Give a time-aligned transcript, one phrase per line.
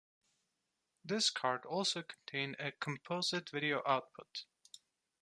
[1.05, 4.45] This card also contained a composite video output.